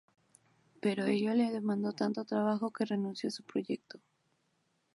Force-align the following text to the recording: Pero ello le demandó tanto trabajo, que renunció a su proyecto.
Pero 0.81 1.05
ello 1.05 1.35
le 1.35 1.51
demandó 1.51 1.93
tanto 1.93 2.25
trabajo, 2.25 2.71
que 2.73 2.85
renunció 2.85 3.27
a 3.27 3.31
su 3.31 3.43
proyecto. 3.43 3.99